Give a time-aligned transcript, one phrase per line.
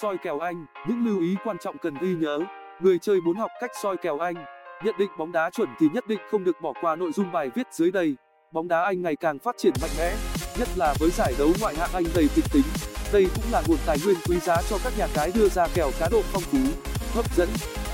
[0.00, 2.38] Soi kèo Anh, những lưu ý quan trọng cần ghi nhớ.
[2.80, 4.34] Người chơi muốn học cách soi kèo Anh,
[4.84, 7.50] nhận định bóng đá chuẩn thì nhất định không được bỏ qua nội dung bài
[7.54, 8.16] viết dưới đây.
[8.52, 10.14] Bóng đá Anh ngày càng phát triển mạnh mẽ,
[10.58, 12.62] nhất là với giải đấu ngoại hạng Anh đầy kịch tính.
[13.12, 15.90] Đây cũng là nguồn tài nguyên quý giá cho các nhà cái đưa ra kèo
[16.00, 16.58] cá độ phong phú,
[17.14, 17.48] hấp dẫn.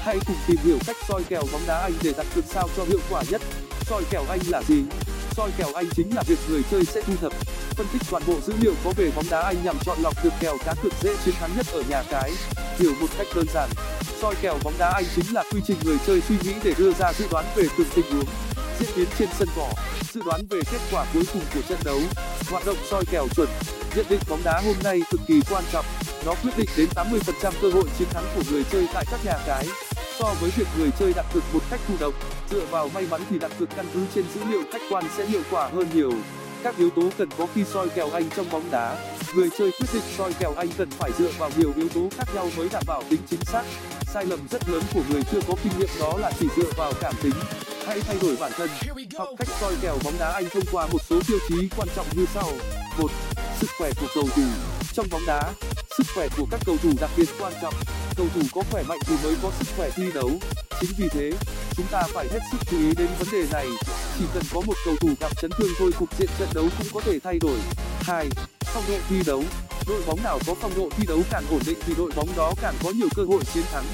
[0.05, 2.85] Hãy cùng tìm hiểu cách soi kèo bóng đá Anh để đặt cược sao cho
[2.85, 3.41] hiệu quả nhất.
[3.81, 4.85] Soi kèo Anh là gì?
[5.31, 7.33] Soi kèo Anh chính là việc người chơi sẽ thu thập,
[7.79, 10.33] phân tích toàn bộ dữ liệu có về bóng đá Anh nhằm chọn lọc được
[10.41, 12.33] kèo cá cược dễ chiến thắng nhất ở nhà cái.
[12.79, 13.71] Hiểu một cách đơn giản,
[14.23, 16.93] soi kèo bóng đá Anh chính là quy trình người chơi suy nghĩ để đưa
[16.93, 18.25] ra dự đoán về từng tình huống,
[18.81, 19.71] diễn biến trên sân cỏ,
[20.13, 22.01] dự đoán về kết quả cuối cùng của trận đấu.
[22.51, 23.49] Hoạt động soi kèo chuẩn,
[23.97, 25.85] nhận định bóng đá hôm nay cực kỳ quan trọng,
[26.27, 29.39] nó quyết định đến 80% cơ hội chiến thắng của người chơi tại các nhà
[29.47, 29.67] cái.
[30.19, 32.15] So với việc người chơi đặt cược một cách thụ động,
[32.51, 35.27] dựa vào may mắn thì đặt cược căn cứ trên dữ liệu khách quan sẽ
[35.27, 36.13] hiệu quả hơn nhiều.
[36.63, 38.97] Các yếu tố cần có khi soi kèo Anh trong bóng đá.
[39.35, 42.35] Người chơi quyết định soi kèo Anh cần phải dựa vào nhiều yếu tố khác
[42.35, 43.63] nhau mới đảm bảo tính chính xác.
[44.15, 46.93] Sai lầm rất lớn của người chưa có kinh nghiệm đó là chỉ dựa vào
[47.01, 47.35] cảm tính.
[47.87, 48.69] Hãy thay đổi bản thân,
[49.19, 52.07] học cách soi kèo bóng đá Anh thông qua một số tiêu chí quan trọng
[52.17, 52.51] như sau.
[52.99, 53.11] 1.
[53.61, 54.43] Sức khỏe của cầu thủ.
[54.93, 55.53] Trong bóng đá,
[55.99, 57.75] sức khỏe của các cầu thủ đặc biệt quan trọng.
[58.17, 60.31] Cầu thủ có khỏe mạnh thì mới có sức khỏe thi đấu.
[60.81, 61.33] Chính vì thế,
[61.79, 63.67] chúng ta phải hết sức chú ý đến vấn đề này.
[64.19, 66.87] Chỉ cần có một cầu thủ gặp chấn thương thôi cục diện trận đấu cũng
[66.95, 67.59] có thể thay đổi.
[68.01, 68.29] Hai,
[68.61, 69.43] Phong độ thi đấu.
[69.89, 72.55] Đội bóng nào có phong độ thi đấu càng ổn định thì đội bóng đó
[72.63, 73.85] càng có nhiều cơ hội chiến thắng.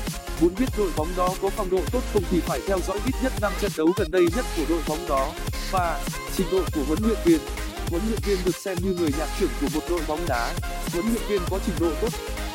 [0.40, 3.14] Muốn biết đội bóng đó có phong độ tốt không thì phải theo dõi ít
[3.22, 5.32] nhất 5 trận đấu gần đây nhất của đội bóng đó.
[5.70, 6.00] Và
[6.36, 7.40] trình độ của huấn luyện viên.
[7.90, 10.54] Huấn luyện viên được xem như người nhạc trưởng của một đội bóng đá.
[10.92, 12.08] Huấn luyện viên có trình độ tốt,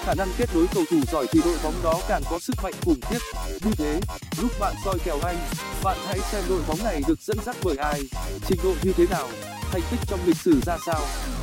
[0.06, 2.74] khả năng kết nối cầu thủ giỏi thì đội bóng đó càng có sức mạnh
[2.86, 3.20] khủng khiếp.
[3.66, 4.00] Như thế,
[4.42, 5.38] lúc bạn soi kèo Anh,
[5.84, 8.02] bạn hãy xem đội bóng này được dẫn dắt bởi ai,
[8.48, 9.28] trình độ như thế nào,
[9.72, 11.02] thành tích trong lịch sử ra sao.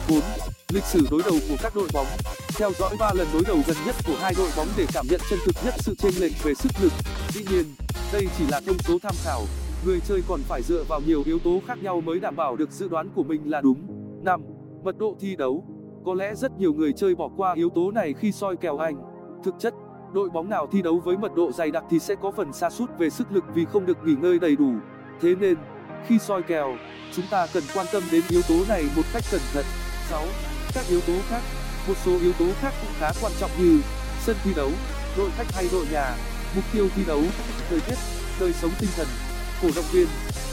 [0.09, 0.21] 4.
[0.69, 2.07] Lịch sử đối đầu của các đội bóng.
[2.49, 5.21] Theo dõi 3 lần đối đầu gần nhất của hai đội bóng để cảm nhận
[5.31, 6.93] chân thực nhất sự chênh lệch về sức lực.
[7.35, 7.75] Dĩ nhiên,
[8.13, 9.47] đây chỉ là thông số tham khảo.
[9.87, 12.71] Người chơi còn phải dựa vào nhiều yếu tố khác nhau mới đảm bảo được
[12.71, 13.77] dự đoán của mình là đúng.
[14.25, 14.41] 5.
[14.85, 15.65] Mật độ thi đấu.
[16.05, 18.97] Có lẽ rất nhiều người chơi bỏ qua yếu tố này khi soi kèo Anh.
[19.45, 19.75] Thực chất,
[20.15, 22.71] đội bóng nào thi đấu với mật độ dày đặc thì sẽ có phần sa
[22.71, 24.73] sút về sức lực vì không được nghỉ ngơi đầy đủ.
[25.21, 25.57] Thế nên,
[26.07, 26.77] khi soi kèo,
[27.13, 29.65] chúng ta cần quan tâm đến yếu tố này một cách cẩn thận.
[30.11, 30.23] 6.
[30.75, 31.41] Các yếu tố khác.
[31.89, 33.81] Một số yếu tố khác cũng khá quan trọng như
[34.21, 34.71] sân thi đấu,
[35.17, 36.17] đội khách hay đội nhà,
[36.57, 37.21] mục tiêu thi đấu,
[37.71, 37.97] thời tiết,
[38.41, 39.07] đời sống tinh thần,
[39.63, 40.07] cổ động viên.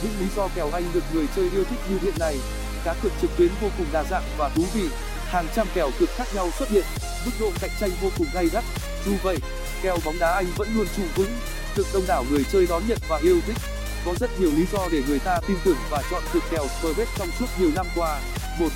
[0.03, 2.37] Những lý do kèo Anh được người chơi yêu thích như hiện nay.
[2.83, 4.89] Cá cược trực tuyến vô cùng đa dạng và thú vị.
[5.25, 6.85] Hàng trăm kèo cược khác nhau xuất hiện,
[7.25, 8.63] mức độ cạnh tranh vô cùng gay gắt.
[9.05, 9.37] Dù vậy,
[9.81, 11.37] kèo bóng đá Anh vẫn luôn trụ vững,
[11.75, 13.57] được đông đảo người chơi đón nhận và yêu thích.
[14.05, 17.09] Có rất nhiều lý do để người ta tin tưởng và chọn cược kèo Spurs
[17.17, 18.19] trong suốt nhiều năm qua.
[18.59, 18.69] một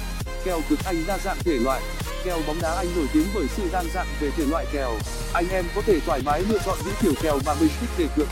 [0.43, 1.81] Kèo cược Anh đa dạng thể loại.
[2.23, 4.91] Kèo bóng đá Anh nổi tiếng bởi sự đa dạng về thể loại kèo.
[5.33, 8.07] Anh em có thể thoải mái lựa chọn những kiểu kèo mà mình thích để
[8.15, 8.27] cược.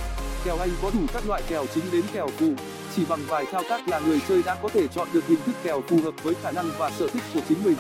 [0.45, 2.53] Kèo Anh có đủ các loại kèo chính đến kèo phụ.
[2.95, 5.55] Chỉ bằng vài thao tác là người chơi đã có thể chọn được hình thức
[5.63, 7.75] kèo phù hợp với khả năng và sở thích của chính mình.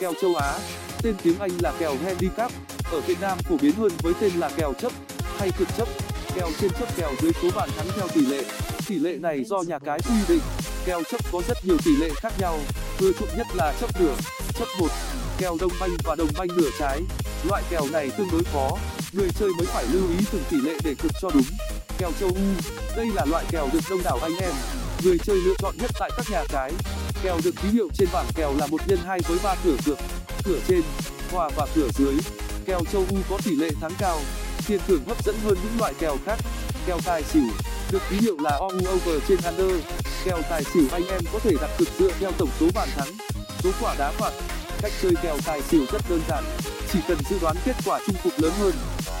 [0.00, 0.58] Kèo châu Á,
[1.02, 2.52] tên tiếng Anh là kèo handicap,
[2.92, 4.92] ở Việt Nam phổ biến hơn với tên là kèo chấp
[5.38, 5.88] hay cược chấp.
[6.34, 8.44] Kèo trên chấp kèo dưới số bàn thắng theo tỷ lệ.
[8.86, 10.42] Tỷ lệ này do nhà cái quy định.
[10.86, 12.58] Kèo chấp có rất nhiều tỷ lệ khác nhau,
[13.00, 14.14] ưa chuộng nhất là chấp nửa,
[14.58, 14.90] chấp một,
[15.38, 17.02] kèo đồng banh và đồng banh nửa trái.
[17.48, 18.78] Loại kèo này tương đối khó,
[19.12, 21.44] người chơi mới phải lưu ý từng tỷ lệ để cược cho đúng.
[21.98, 22.34] Kèo châu U,
[22.96, 24.52] đây là loại kèo được đông đảo anh em,
[25.04, 26.72] người chơi lựa chọn nhất tại các nhà cái.
[27.22, 29.98] Kèo được ký hiệu trên bảng kèo là một nhân hai với ba cửa cược,
[30.44, 30.82] cửa trên,
[31.32, 32.14] hòa và cửa dưới.
[32.66, 34.20] Kèo châu U có tỷ lệ thắng cao,
[34.66, 36.38] tiền thưởng hấp dẫn hơn những loại kèo khác.
[36.86, 37.46] Kèo tài xỉu,
[37.90, 39.80] được ký hiệu là all over trên under.
[40.24, 43.12] Kèo tài xỉu anh em có thể đặt cược dựa theo tổng số bàn thắng,
[43.62, 44.32] số quả đá phạt.
[44.82, 46.44] Cách chơi kèo tài xỉu rất đơn giản,
[46.92, 48.72] chỉ cần dự đoán kết quả chung cuộc lớn hơn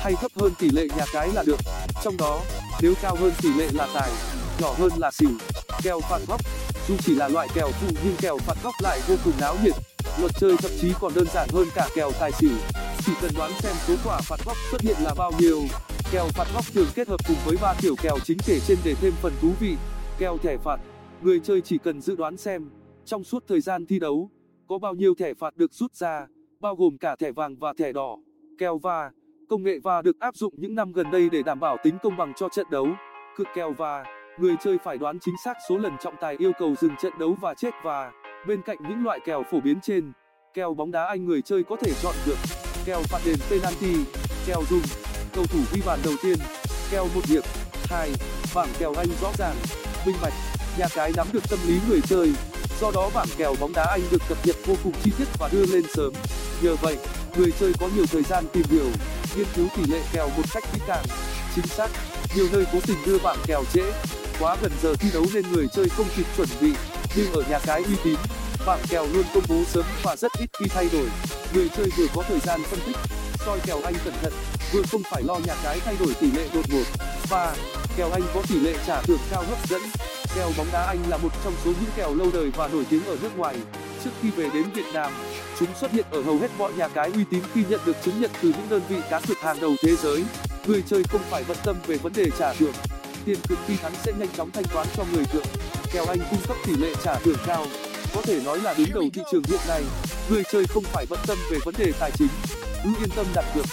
[0.02, 1.58] hay thấp hơn tỷ lệ nhà cái là được.
[2.04, 2.40] Trong đó,
[2.82, 4.10] nếu cao hơn tỷ lệ là tài,
[4.60, 5.30] nhỏ hơn là xỉu.
[5.82, 6.40] Kèo phạt góc,
[6.88, 9.74] dù chỉ là loại kèo phụ nhưng kèo phạt góc lại vô cùng náo nhiệt.
[10.20, 12.50] Luật chơi thậm chí còn đơn giản hơn cả kèo tài xỉu.
[13.06, 15.62] Chỉ cần đoán xem số quả phạt góc xuất hiện là bao nhiêu.
[16.12, 18.94] Kèo phạt góc thường kết hợp cùng với ba kiểu kèo chính kể trên để
[19.00, 19.76] thêm phần thú vị.
[20.18, 20.80] Kèo thẻ phạt,
[21.22, 22.70] người chơi chỉ cần dự đoán xem
[23.04, 24.30] trong suốt thời gian thi đấu
[24.68, 26.26] có bao nhiêu thẻ phạt được rút ra,
[26.60, 28.16] bao gồm cả thẻ vàng và thẻ đỏ.
[28.58, 29.10] Kèo va,
[29.48, 32.16] công nghệ VAR được áp dụng những năm gần đây để đảm bảo tính công
[32.16, 32.88] bằng cho trận đấu.
[33.36, 34.06] Cược kèo VAR,
[34.38, 37.36] người chơi phải đoán chính xác số lần trọng tài yêu cầu dừng trận đấu
[37.40, 38.12] và chết và
[38.46, 40.12] bên cạnh những loại kèo phổ biến trên,
[40.54, 42.36] kèo bóng đá Anh người chơi có thể chọn được.
[42.84, 43.94] Kèo phạt đền penalty,
[44.46, 44.82] kèo dùng,
[45.34, 46.38] cầu thủ ghi bàn đầu tiên,
[46.90, 47.42] kèo một điểm,
[47.90, 48.10] hai,
[48.54, 49.54] bảng kèo Anh rõ ràng,
[50.06, 50.32] minh bạch,
[50.78, 52.32] nhà cái nắm được tâm lý người chơi,
[52.80, 55.48] do đó bảng kèo bóng đá Anh được cập nhật vô cùng chi tiết và
[55.52, 56.12] đưa lên sớm.
[56.62, 56.96] Nhờ vậy,
[57.36, 58.86] người chơi có nhiều thời gian tìm hiểu
[59.36, 61.04] nghiên cứu tỷ lệ kèo một cách kỹ càng,
[61.54, 61.88] chính xác,
[62.34, 63.82] nhiều nơi cố tình đưa bảng kèo trễ,
[64.40, 66.72] quá gần giờ thi đấu nên người chơi không kịp chuẩn bị,
[67.16, 68.16] nhưng ở nhà cái uy tín
[68.66, 71.06] bảng kèo luôn công bố sớm và rất ít khi thay đổi.
[71.54, 72.96] Người chơi vừa có thời gian phân tích,
[73.46, 74.32] soi kèo anh cẩn thận,
[74.72, 76.84] vừa không phải lo nhà cái thay đổi tỷ lệ đột ngột.
[77.28, 77.56] Và
[77.96, 79.82] kèo anh có tỷ lệ trả thưởng cao hấp dẫn,
[80.34, 83.04] kèo bóng đá anh là một trong số những kèo lâu đời và nổi tiếng
[83.04, 83.56] ở nước ngoài
[84.06, 85.12] trước khi về đến việt nam.
[85.58, 88.20] Chúng xuất hiện ở hầu hết mọi nhà cái uy tín khi nhận được chứng
[88.20, 90.24] nhận từ những đơn vị cá cược hàng đầu thế giới.
[90.66, 92.72] Người chơi không phải bận tâm về vấn đề trả thưởng.
[93.24, 95.42] Tiền cược khi thắng sẽ nhanh chóng thanh toán cho người cược
[95.92, 97.66] kèo anh cung cấp tỷ lệ trả thưởng cao,
[98.14, 99.82] có thể nói là đứng đầu thị trường hiện nay.
[100.30, 102.28] Người chơi không phải bận tâm về vấn đề tài chính,
[102.84, 103.64] cứ yên tâm đặt cược.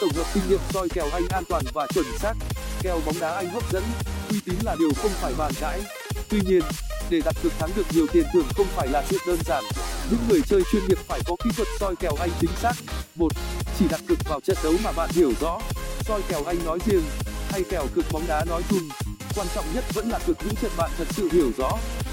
[0.00, 2.34] Tổng hợp kinh nghiệm soi kèo anh an toàn và chuẩn xác.
[2.82, 3.82] Kèo bóng đá anh hấp dẫn,
[4.30, 5.80] uy tín là điều không phải bàn cãi.
[6.28, 6.62] Tuy nhiên
[7.10, 9.64] để đặt cược thắng được nhiều tiền thưởng không phải là chuyện đơn giản.
[10.10, 12.72] Những người chơi chuyên nghiệp phải có kỹ thuật soi kèo anh chính xác.
[13.14, 13.32] Một,
[13.78, 15.58] chỉ đặt cược vào trận đấu mà bạn hiểu rõ.
[16.00, 17.02] Soi kèo anh nói riêng,
[17.48, 18.88] hay kèo cược bóng đá nói chung.
[19.34, 21.70] Quan trọng nhất vẫn là cược những trận bạn thật sự hiểu rõ.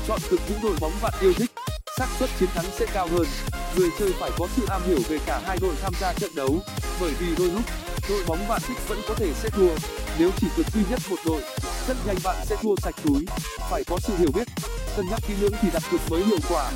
[0.07, 1.51] Chọn cược những đội bóng bạn yêu thích.
[1.97, 3.27] Xác suất chiến thắng sẽ cao hơn.
[3.75, 6.59] Người chơi phải có sự am hiểu về cả hai đội tham gia trận đấu.
[7.01, 7.62] Bởi vì đôi lúc,
[8.09, 9.75] đội bóng bạn thích vẫn có thể sẽ thua.
[10.19, 11.42] Nếu chỉ cược duy nhất một đội,
[11.88, 13.25] rất nhanh bạn sẽ thua sạch túi.
[13.69, 14.47] Phải có sự hiểu biết
[15.00, 16.72] cân nhắc kỹ lưỡng thì đặt cược mới hiệu quả.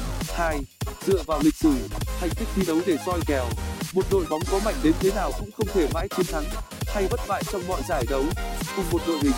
[1.06, 1.74] Dựa vào lịch sử
[2.20, 3.46] thành tích thi đấu để soi kèo.
[3.94, 6.44] Một đội bóng có mạnh đến thế nào cũng không thể mãi chiến thắng
[6.88, 8.24] hay bất bại trong mọi giải đấu.
[8.76, 9.32] Cùng một đội hình,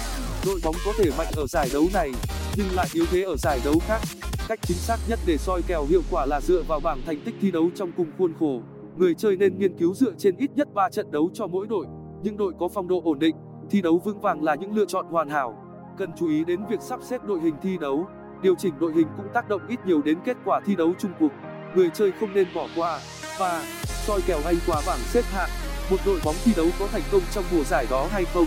[0.46, 2.12] đội bóng có thể mạnh ở giải đấu này,
[2.58, 4.02] nhưng lại yếu thế ở giải đấu khác.
[4.48, 7.36] Cách chính xác nhất để soi kèo hiệu quả là dựa vào bảng thành tích
[7.42, 8.62] thi đấu trong cùng khuôn khổ.
[8.98, 11.86] Người chơi nên nghiên cứu dựa trên ít nhất trận đấu cho mỗi đội
[12.24, 13.36] những đội có phong độ ổn định,
[13.70, 15.58] thi đấu vững vàng là những lựa chọn hoàn hảo.
[15.98, 18.08] Cần chú ý đến việc sắp xếp đội hình thi đấu
[18.42, 21.12] điều chỉnh đội hình cũng tác động ít nhiều đến kết quả thi đấu chung
[21.20, 21.32] cuộc.
[21.76, 23.00] Người chơi không nên bỏ qua.
[23.40, 23.64] Và,
[24.08, 25.50] soi kèo anh qua bảng xếp hạng.
[25.90, 28.46] Một đội bóng thi đấu có thành công trong mùa giải đó hay không?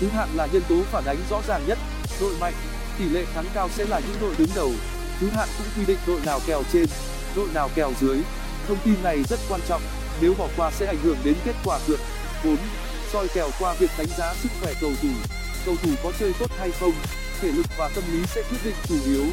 [0.00, 1.78] Thứ hạng là nhân tố phản ánh rõ ràng nhất.
[2.20, 2.54] Đội mạnh,
[2.98, 4.70] tỷ lệ thắng cao sẽ là những đội đứng đầu.
[5.20, 6.86] Thứ hạng cũng quy định đội nào kèo trên,
[7.36, 8.18] đội nào kèo dưới.
[8.68, 9.82] Thông tin này rất quan trọng.
[10.20, 12.00] Nếu bỏ qua sẽ ảnh hưởng đến kết quả cược
[12.44, 12.56] 4.
[13.12, 15.08] soi kèo qua việc đánh giá sức khỏe cầu thủ.
[15.66, 16.92] Cầu thủ có chơi tốt hay không?
[17.40, 19.24] Thể lực và tâm lý sẽ quyết định chủ yếu.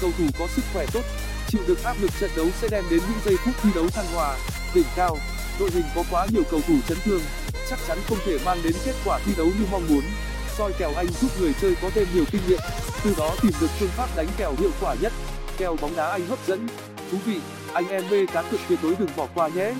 [0.00, 1.02] Cầu thủ có sức khỏe tốt,
[1.48, 4.06] chịu được áp lực trận đấu sẽ đem đến những giây phút thi đấu thăng
[4.14, 4.36] hòa
[4.74, 5.16] đỉnh cao.
[5.60, 7.20] Đội hình có quá nhiều cầu thủ chấn thương,
[7.70, 10.02] chắc chắn không thể mang đến kết quả thi đấu như mong muốn.
[10.58, 12.60] Soi kèo anh giúp người chơi có thêm nhiều kinh nghiệm,
[13.04, 15.12] từ đó tìm được phương pháp đánh kèo hiệu quả nhất.
[15.58, 16.68] Kèo bóng đá anh hấp dẫn.
[17.10, 17.40] Thú vị,
[17.72, 19.74] anh em mê cá cược tuyệt đối đừng bỏ qua nhé.